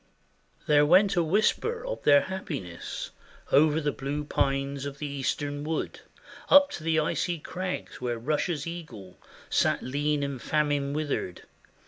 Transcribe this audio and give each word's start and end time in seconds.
157 0.65 0.65
RUSSIA 0.65 0.67
There 0.67 0.85
went 0.87 1.15
a 1.15 1.23
whisper 1.31 1.85
of 1.85 2.01
their 2.05 2.21
happiness 2.21 3.11
Over 3.51 3.79
the 3.79 3.91
blue 3.91 4.23
pines 4.23 4.87
of 4.87 4.97
the 4.97 5.05
eastern 5.05 5.63
woods, 5.63 5.99
Up 6.49 6.71
to 6.71 6.83
the 6.83 6.99
icy 6.99 7.37
crags 7.37 8.01
where 8.01 8.17
Russia's 8.17 8.65
eagle 8.65 9.19
Sat 9.51 9.83
lean 9.83 10.23
and 10.23 10.41
famine 10.41 10.93
withered. 10.93 11.43